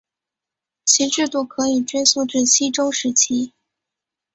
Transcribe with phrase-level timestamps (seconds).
[0.83, 3.53] 其制度可以追溯至西周时期。